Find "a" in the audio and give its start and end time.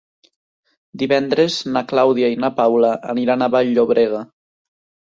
3.45-3.53